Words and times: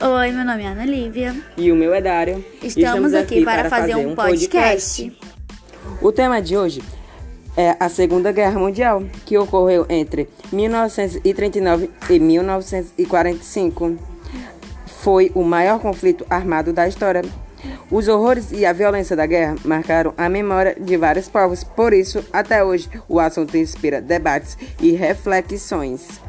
Oi, 0.00 0.30
meu 0.30 0.44
nome 0.44 0.62
é 0.62 0.68
Ana 0.68 0.84
Lívia. 0.84 1.34
E 1.56 1.72
o 1.72 1.74
meu 1.74 1.92
é 1.92 2.00
Dário. 2.00 2.44
Estamos, 2.62 2.76
Estamos 2.76 3.14
aqui, 3.14 3.34
aqui, 3.36 3.44
para, 3.44 3.68
fazer, 3.68 3.94
fazer 3.94 4.06
um 4.06 4.14
podcast. 4.14 5.02
podcast. 5.02 5.18
O 6.00 6.12
tema 6.12 6.40
de 6.40 6.56
hoje 6.56 6.80
é 7.56 7.76
a 7.80 7.88
Segunda 7.88 8.30
Guerra 8.30 8.60
Mundial, 8.60 9.02
que 9.26 9.36
ocorreu 9.36 9.84
entre 9.88 10.28
1939 10.52 11.90
e 12.10 12.20
1945. 12.20 13.98
Foi 14.86 15.32
o 15.34 15.42
maior 15.42 15.80
conflito 15.80 16.24
armado 16.30 16.72
da 16.72 16.86
história. 16.86 17.22
Os 17.90 18.06
horrores 18.06 18.52
e 18.52 18.64
a 18.64 18.72
violência 18.72 19.16
da 19.16 19.26
guerra 19.26 19.56
marcaram 19.64 20.14
a 20.16 20.28
memória 20.28 20.76
de 20.78 20.96
vários 20.96 21.28
povos, 21.28 21.64
por 21.64 21.92
isso, 21.92 22.24
até 22.32 22.62
hoje, 22.62 22.88
o 23.08 23.18
assunto 23.18 23.56
inspira 23.56 24.00
debates 24.00 24.56
e 24.80 24.92
reflexões. 24.92 26.20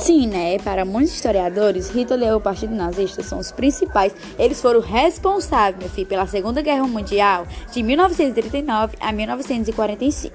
Sim, 0.00 0.26
né? 0.26 0.58
Para 0.58 0.82
muitos 0.82 1.12
historiadores, 1.12 1.90
Hitler 1.90 2.30
e 2.30 2.32
o 2.32 2.40
Partido 2.40 2.74
Nazista 2.74 3.22
são 3.22 3.38
os 3.38 3.52
principais. 3.52 4.14
Eles 4.38 4.60
foram 4.60 4.80
responsáveis, 4.80 5.76
meu 5.78 5.90
filho, 5.90 6.06
pela 6.06 6.26
Segunda 6.26 6.62
Guerra 6.62 6.86
Mundial 6.88 7.46
de 7.70 7.82
1939 7.82 8.96
a 8.98 9.12
1945. 9.12 10.34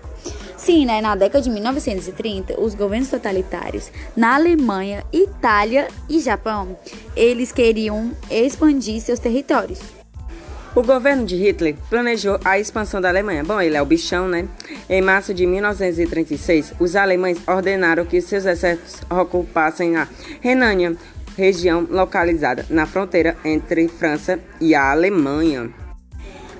Sim, 0.56 0.86
né? 0.86 1.02
Na 1.02 1.16
década 1.16 1.42
de 1.42 1.50
1930, 1.50 2.62
os 2.62 2.76
governos 2.76 3.10
totalitários 3.10 3.92
na 4.16 4.36
Alemanha, 4.36 5.04
Itália 5.12 5.88
e 6.08 6.20
Japão, 6.20 6.78
eles 7.16 7.52
queriam 7.52 8.12
expandir 8.30 9.02
seus 9.02 9.20
territórios. 9.20 9.95
O 10.76 10.84
governo 10.84 11.26
de 11.26 11.38
Hitler 11.38 11.78
planejou 11.90 12.38
a 12.44 12.60
expansão 12.60 13.00
da 13.00 13.08
Alemanha. 13.08 13.46
Bom, 13.46 13.62
ele 13.62 13.78
é 13.78 13.82
o 13.82 13.86
bichão, 13.86 14.28
né? 14.28 14.46
Em 14.90 15.02
março 15.02 15.34
de 15.34 15.46
1936, 15.46 16.74
os 16.78 16.98
alemães 16.98 17.38
ordenaram 17.48 18.06
que 18.06 18.20
seus 18.20 18.46
exércitos 18.46 19.02
ocupassem 19.10 19.96
a 19.96 20.06
Renânia, 20.42 20.98
região 21.38 21.88
localizada 21.90 22.66
na 22.70 22.86
fronteira 22.86 23.38
entre 23.46 23.88
França 23.88 24.38
e 24.60 24.76
a 24.76 24.92
Alemanha. 24.92 25.74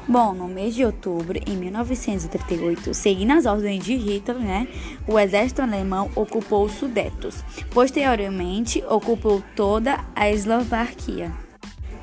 Bom, 0.08 0.34
no 0.34 0.48
mês 0.48 0.74
de 0.74 0.86
outubro, 0.86 1.38
em 1.46 1.58
1938, 1.58 2.94
seguindo 2.94 3.32
as 3.32 3.46
ordens 3.46 3.84
de 3.84 3.98
Hitler, 3.98 4.40
né, 4.40 4.66
o 5.06 5.20
exército 5.20 5.62
alemão 5.62 6.10
ocupou 6.16 6.64
os 6.64 6.72
Sudetos. 6.72 7.44
Posteriormente, 7.70 8.82
ocupou 8.88 9.44
toda 9.58 10.06
a 10.16 10.30
Eslovaquia 10.32 11.45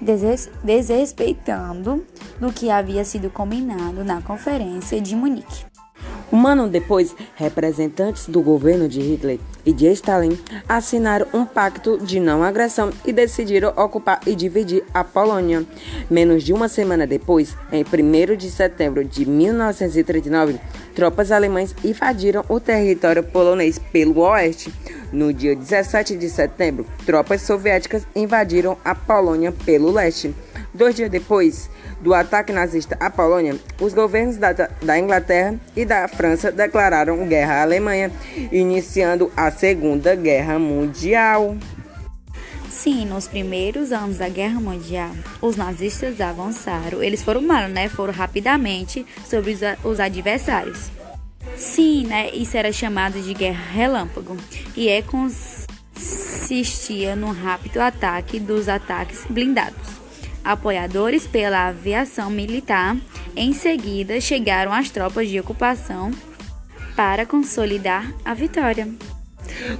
desrespeitando 0.02 2.04
do 2.40 2.52
que 2.52 2.70
havia 2.70 3.04
sido 3.04 3.30
combinado 3.30 4.04
na 4.04 4.20
Conferência 4.20 5.00
de 5.00 5.16
Munique. 5.16 5.71
Um 6.32 6.46
ano 6.46 6.66
depois, 6.66 7.14
representantes 7.36 8.26
do 8.26 8.40
governo 8.40 8.88
de 8.88 9.02
Hitler 9.02 9.38
e 9.66 9.72
de 9.72 9.86
Stalin 9.92 10.38
assinaram 10.66 11.26
um 11.34 11.44
pacto 11.44 11.98
de 11.98 12.18
não 12.18 12.42
agressão 12.42 12.90
e 13.04 13.12
decidiram 13.12 13.68
ocupar 13.76 14.18
e 14.26 14.34
dividir 14.34 14.82
a 14.94 15.04
Polônia. 15.04 15.62
Menos 16.10 16.42
de 16.42 16.54
uma 16.54 16.70
semana 16.70 17.06
depois, 17.06 17.54
em 17.70 17.84
1 17.84 18.34
de 18.34 18.50
setembro 18.50 19.04
de 19.04 19.26
1939, 19.26 20.58
tropas 20.94 21.30
alemãs 21.30 21.76
invadiram 21.84 22.42
o 22.48 22.58
território 22.58 23.22
polonês 23.22 23.78
pelo 23.78 24.22
oeste. 24.22 24.72
No 25.12 25.34
dia 25.34 25.54
17 25.54 26.16
de 26.16 26.30
setembro, 26.30 26.86
tropas 27.04 27.42
soviéticas 27.42 28.06
invadiram 28.16 28.78
a 28.82 28.94
Polônia 28.94 29.52
pelo 29.52 29.90
leste. 29.90 30.34
Dois 30.72 30.94
dias 30.94 31.10
depois 31.10 31.68
do 32.02 32.12
ataque 32.12 32.52
nazista 32.52 32.96
à 33.00 33.08
Polônia, 33.08 33.56
os 33.80 33.94
governos 33.94 34.36
da, 34.36 34.52
da, 34.52 34.98
Inglaterra 34.98 35.54
e 35.74 35.84
da 35.84 36.08
França 36.08 36.50
declararam 36.50 37.26
guerra 37.28 37.54
à 37.54 37.62
Alemanha, 37.62 38.10
iniciando 38.50 39.32
a 39.36 39.50
Segunda 39.50 40.14
Guerra 40.16 40.58
Mundial. 40.58 41.56
Sim, 42.68 43.06
nos 43.06 43.28
primeiros 43.28 43.92
anos 43.92 44.18
da 44.18 44.28
Guerra 44.28 44.58
Mundial, 44.58 45.12
os 45.40 45.56
nazistas 45.56 46.20
avançaram. 46.20 47.02
Eles 47.02 47.22
foram 47.22 47.40
mal, 47.40 47.68
né? 47.68 47.88
Foram 47.88 48.12
rapidamente 48.12 49.06
sobre 49.24 49.52
os, 49.52 49.60
os 49.84 50.00
adversários. 50.00 50.90
Sim, 51.54 52.06
né? 52.06 52.30
Isso 52.30 52.56
era 52.56 52.72
chamado 52.72 53.20
de 53.20 53.34
guerra 53.34 53.62
relâmpago 53.72 54.36
e 54.76 54.88
é 54.88 55.02
consistia 55.02 55.54
no 57.14 57.30
rápido 57.30 57.78
ataque 57.78 58.40
dos 58.40 58.68
ataques 58.68 59.24
blindados. 59.28 59.91
Apoiadores 60.44 61.26
pela 61.26 61.68
aviação 61.68 62.28
militar, 62.30 62.96
em 63.36 63.52
seguida 63.52 64.20
chegaram 64.20 64.72
as 64.72 64.90
tropas 64.90 65.28
de 65.28 65.38
ocupação 65.38 66.10
para 66.96 67.24
consolidar 67.24 68.12
a 68.24 68.34
vitória. 68.34 68.88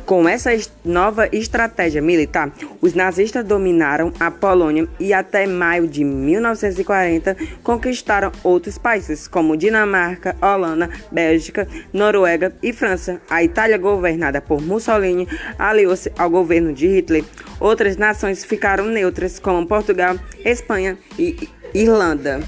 Com 0.07 0.29
essa 0.29 0.51
nova 0.85 1.29
estratégia 1.33 2.03
militar, 2.03 2.53
os 2.81 2.95
nazistas 2.95 3.45
dominaram 3.45 4.13
a 4.19 4.31
Polônia 4.31 4.89
e 4.99 5.13
até 5.13 5.47
maio 5.47 5.87
de 5.87 6.05
1940 6.05 7.37
conquistaram 7.63 8.33
outros 8.43 8.79
países 8.79 9.29
como 9.29 9.57
Dinamarca, 9.57 10.37
Holanda, 10.41 10.91
Bélgica, 11.11 11.69
Noruega 11.93 12.55
e 12.63 12.73
França. 12.73 13.21
A 13.29 13.43
Itália, 13.43 13.79
governada 13.79 14.41
por 14.41 14.61
Mussolini, 14.61 15.29
aliou-se 15.59 16.13
ao 16.19 16.31
governo 16.31 16.73
de 16.73 16.87
Hitler. 16.87 17.25
Outras 17.61 17.97
nações 17.97 18.45
ficaram 18.45 18.87
neutras, 18.87 19.39
como 19.39 19.67
Portugal, 19.67 20.17
Espanha 20.45 20.99
e 21.19 21.49
Irlanda. 21.75 22.41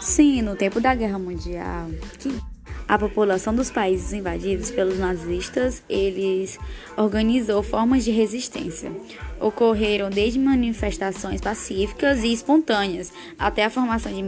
Sim, 0.00 0.42
no 0.42 0.56
tempo 0.56 0.80
da 0.80 0.94
Guerra 0.94 1.18
Mundial, 1.18 1.88
que 2.18 2.34
a 2.92 2.98
população 2.98 3.54
dos 3.54 3.70
países 3.70 4.12
invadidos 4.12 4.70
pelos 4.70 4.98
nazistas, 4.98 5.82
eles 5.88 6.58
organizou 6.94 7.62
formas 7.62 8.04
de 8.04 8.10
resistência. 8.10 8.92
Ocorreram 9.40 10.10
desde 10.10 10.38
manifestações 10.38 11.40
pacíficas 11.40 12.22
e 12.22 12.30
espontâneas 12.30 13.10
até 13.38 13.64
a 13.64 13.70
formação 13.70 14.12
de 14.12 14.22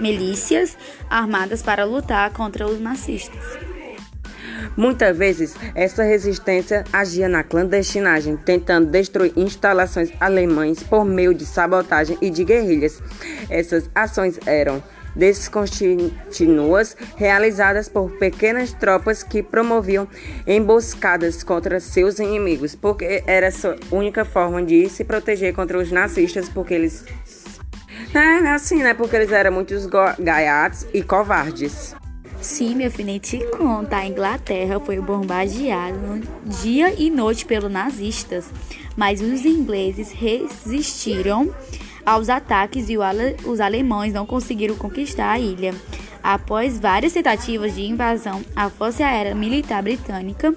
milícias 0.00 0.74
armadas 1.10 1.60
para 1.60 1.84
lutar 1.84 2.32
contra 2.32 2.66
os 2.66 2.80
nazistas. 2.80 3.44
Muitas 4.74 5.14
vezes, 5.14 5.54
essa 5.74 6.02
resistência 6.02 6.84
agia 6.90 7.28
na 7.28 7.42
clandestinagem, 7.42 8.38
tentando 8.38 8.90
destruir 8.90 9.34
instalações 9.36 10.10
alemães 10.18 10.82
por 10.82 11.04
meio 11.04 11.34
de 11.34 11.44
sabotagem 11.44 12.16
e 12.22 12.30
de 12.30 12.42
guerrilhas. 12.42 13.02
Essas 13.50 13.90
ações 13.94 14.40
eram 14.46 14.82
descontínuas 15.14 16.96
realizadas 17.16 17.88
por 17.88 18.10
pequenas 18.12 18.72
tropas 18.72 19.22
que 19.22 19.42
promoviam 19.42 20.08
emboscadas 20.46 21.42
contra 21.42 21.80
seus 21.80 22.18
inimigos, 22.18 22.74
porque 22.74 23.22
era 23.26 23.50
sua 23.50 23.76
única 23.90 24.24
forma 24.24 24.62
de 24.62 24.88
se 24.88 25.04
proteger 25.04 25.54
contra 25.54 25.78
os 25.78 25.90
nazistas, 25.90 26.48
porque 26.48 26.74
eles. 26.74 27.04
É, 28.14 28.48
assim, 28.48 28.82
né? 28.82 28.94
Porque 28.94 29.16
eles 29.16 29.32
eram 29.32 29.52
muitos 29.52 29.86
gaiatos 30.18 30.86
e 30.92 31.02
covardes. 31.02 31.94
Sim, 32.42 32.74
meu 32.74 32.90
filho, 32.90 33.06
nem 33.06 33.20
te 33.20 33.38
conta. 33.56 33.98
A 33.98 34.06
Inglaterra 34.06 34.80
foi 34.80 34.98
bombardeada 35.00 36.20
dia 36.60 36.92
e 36.92 37.08
noite 37.08 37.46
pelos 37.46 37.70
nazistas, 37.70 38.46
mas 38.96 39.20
os 39.20 39.44
ingleses 39.44 40.10
resistiram 40.10 41.54
aos 42.04 42.28
ataques 42.28 42.88
e 42.88 42.96
os 43.44 43.60
alemães 43.60 44.12
não 44.12 44.26
conseguiram 44.26 44.76
conquistar 44.76 45.30
a 45.30 45.38
ilha. 45.38 45.74
Após 46.22 46.78
várias 46.78 47.12
tentativas 47.12 47.74
de 47.74 47.82
invasão, 47.82 48.42
a 48.54 48.70
Força 48.70 49.04
Aérea 49.04 49.34
Militar 49.34 49.82
Britânica 49.82 50.54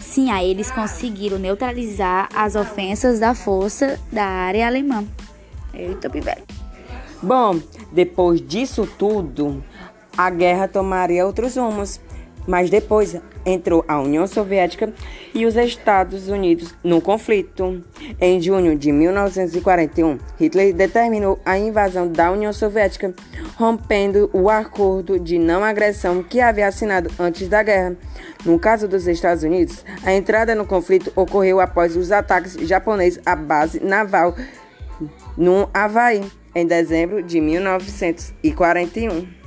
Sim, 0.00 0.30
aí 0.30 0.50
eles 0.50 0.70
conseguiram 0.70 1.38
neutralizar 1.38 2.28
as 2.34 2.54
ofensas 2.54 3.20
da 3.20 3.34
força 3.34 4.00
da 4.10 4.24
área 4.24 4.66
alemã. 4.66 5.04
Eita, 5.74 6.08
pivete. 6.08 6.42
Bom, 7.22 7.60
depois 7.92 8.40
disso 8.40 8.88
tudo, 8.98 9.62
a 10.16 10.30
guerra 10.30 10.66
tomaria 10.66 11.26
outros 11.26 11.56
rumos. 11.56 12.00
Mas 12.48 12.70
depois 12.70 13.14
entrou 13.44 13.84
a 13.86 14.00
União 14.00 14.26
Soviética 14.26 14.90
e 15.34 15.44
os 15.44 15.54
Estados 15.54 16.28
Unidos 16.28 16.74
no 16.82 16.98
conflito. 16.98 17.84
Em 18.18 18.40
junho 18.40 18.74
de 18.74 18.90
1941, 18.90 20.18
Hitler 20.40 20.74
determinou 20.74 21.38
a 21.44 21.58
invasão 21.58 22.08
da 22.08 22.32
União 22.32 22.50
Soviética, 22.50 23.14
rompendo 23.54 24.30
o 24.32 24.48
acordo 24.48 25.20
de 25.20 25.38
não 25.38 25.62
agressão 25.62 26.22
que 26.22 26.40
havia 26.40 26.66
assinado 26.66 27.10
antes 27.18 27.48
da 27.48 27.62
guerra. 27.62 27.94
No 28.46 28.58
caso 28.58 28.88
dos 28.88 29.06
Estados 29.06 29.42
Unidos, 29.42 29.84
a 30.02 30.14
entrada 30.14 30.54
no 30.54 30.64
conflito 30.64 31.12
ocorreu 31.14 31.60
após 31.60 31.96
os 31.96 32.10
ataques 32.10 32.54
japoneses 32.66 33.20
à 33.26 33.36
base 33.36 33.78
naval 33.78 34.34
no 35.36 35.68
Havaí, 35.74 36.24
em 36.54 36.66
dezembro 36.66 37.22
de 37.22 37.42
1941. 37.42 39.37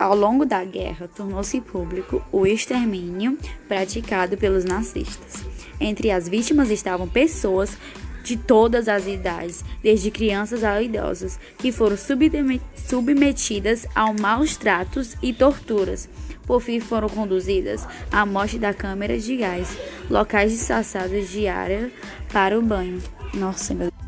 Ao 0.00 0.16
longo 0.16 0.46
da 0.46 0.64
guerra, 0.64 1.10
tornou-se 1.14 1.60
público 1.60 2.22
o 2.32 2.46
extermínio 2.46 3.36
praticado 3.68 4.34
pelos 4.34 4.64
nazistas. 4.64 5.44
Entre 5.78 6.10
as 6.10 6.26
vítimas 6.26 6.70
estavam 6.70 7.06
pessoas 7.06 7.76
de 8.24 8.34
todas 8.34 8.88
as 8.88 9.06
idades, 9.06 9.62
desde 9.82 10.10
crianças 10.10 10.64
a 10.64 10.80
idosos, 10.80 11.38
que 11.58 11.70
foram 11.70 11.98
submetidas 11.98 13.86
a 13.94 14.10
maus 14.10 14.56
tratos 14.56 15.18
e 15.22 15.34
torturas. 15.34 16.08
Por 16.46 16.62
fim, 16.62 16.80
foram 16.80 17.10
conduzidas 17.10 17.86
à 18.10 18.24
morte 18.24 18.58
da 18.58 18.72
câmara 18.72 19.18
de 19.18 19.36
gás, 19.36 19.76
locais 20.08 20.50
disfarçados 20.50 21.28
de 21.28 21.46
área 21.46 21.92
para 22.32 22.58
o 22.58 22.62
banho. 22.62 23.02
Nossa, 23.34 23.74
meu. 23.74 23.99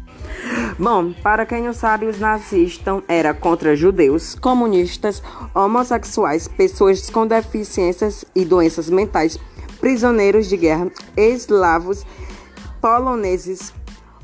Bom, 0.83 1.13
para 1.13 1.47
quem 1.47 1.63
não 1.63 1.73
sabe, 1.73 2.07
os 2.07 2.19
nazistas 2.19 3.05
eram 3.07 3.33
contra 3.35 3.77
judeus, 3.77 4.35
comunistas, 4.35 5.23
homossexuais, 5.55 6.49
pessoas 6.49 7.09
com 7.09 7.25
deficiências 7.25 8.25
e 8.35 8.45
doenças 8.45 8.91
mentais, 8.91 9.39
prisioneiros 9.79 10.49
de 10.49 10.57
guerra, 10.57 10.91
eslavos, 11.17 12.05
poloneses, 12.81 13.73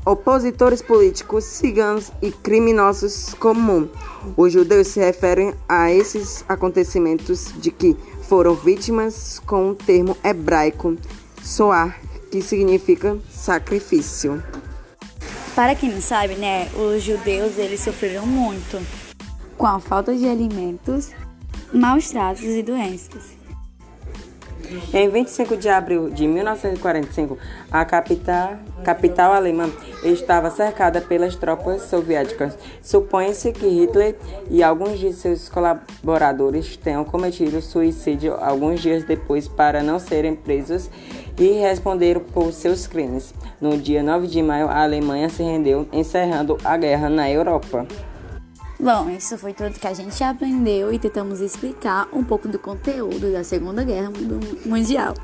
opositores 0.04 0.82
políticos, 0.82 1.44
ciganos 1.44 2.10
e 2.20 2.32
criminosos 2.32 3.34
comuns. 3.34 3.90
Os 4.36 4.52
judeus 4.52 4.88
se 4.88 4.98
referem 4.98 5.54
a 5.68 5.92
esses 5.92 6.44
acontecimentos 6.48 7.52
de 7.58 7.70
que 7.70 7.96
foram 8.22 8.56
vítimas 8.56 9.40
com 9.46 9.70
o 9.70 9.74
termo 9.76 10.16
hebraico 10.24 10.96
soar, 11.40 12.00
que 12.32 12.42
significa 12.42 13.16
sacrifício. 13.30 14.42
Para 15.58 15.74
quem 15.74 15.90
não 15.90 16.00
sabe, 16.00 16.36
né, 16.36 16.68
os 16.72 17.02
judeus 17.02 17.58
eles 17.58 17.80
sofreram 17.80 18.24
muito 18.24 18.80
com 19.56 19.66
a 19.66 19.80
falta 19.80 20.14
de 20.14 20.24
alimentos, 20.24 21.10
maus 21.72 22.10
tratos 22.10 22.44
e 22.44 22.62
doenças. 22.62 23.37
Em 24.92 25.08
25 25.08 25.56
de 25.56 25.68
abril 25.68 26.10
de 26.10 26.26
1945, 26.26 27.38
a 27.70 27.84
capital, 27.84 29.32
alemã 29.32 29.70
estava 30.04 30.50
cercada 30.50 31.00
pelas 31.00 31.34
tropas 31.36 31.82
soviéticas. 31.82 32.58
Supõe-se 32.82 33.52
que 33.52 33.66
Hitler 33.66 34.16
e 34.50 34.62
alguns 34.62 34.98
de 34.98 35.12
seus 35.12 35.48
colaboradores 35.48 36.76
tenham 36.76 37.04
cometido 37.04 37.62
suicídio 37.62 38.34
alguns 38.34 38.80
dias 38.80 39.04
depois 39.04 39.48
para 39.48 39.82
não 39.82 39.98
serem 39.98 40.34
presos 40.34 40.90
e 41.38 41.52
responderam 41.52 42.20
por 42.20 42.52
seus 42.52 42.86
crimes. 42.86 43.32
No 43.60 43.78
dia 43.78 44.02
9 44.02 44.26
de 44.26 44.42
maio, 44.42 44.68
a 44.68 44.82
Alemanha 44.82 45.30
se 45.30 45.42
rendeu, 45.42 45.88
encerrando 45.92 46.58
a 46.62 46.76
guerra 46.76 47.08
na 47.08 47.30
Europa. 47.30 47.86
Bom, 48.80 49.10
isso 49.10 49.36
foi 49.36 49.52
tudo 49.52 49.78
que 49.78 49.86
a 49.88 49.92
gente 49.92 50.22
aprendeu 50.22 50.92
e 50.92 51.00
tentamos 51.00 51.40
explicar 51.40 52.08
um 52.12 52.22
pouco 52.22 52.46
do 52.46 52.60
conteúdo 52.60 53.32
da 53.32 53.42
Segunda 53.42 53.82
Guerra 53.82 54.12
Mundial. 54.64 55.14